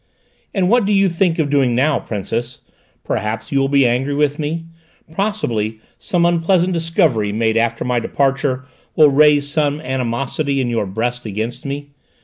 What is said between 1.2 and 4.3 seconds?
of doing now, Princess? Perhaps you will be angry